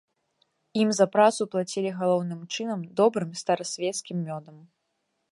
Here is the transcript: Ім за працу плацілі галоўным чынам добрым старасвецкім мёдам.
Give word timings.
Ім 0.83 0.89
за 0.99 1.05
працу 1.15 1.41
плацілі 1.55 1.91
галоўным 1.99 2.39
чынам 2.55 2.81
добрым 3.01 3.31
старасвецкім 3.43 4.17
мёдам. 4.31 4.57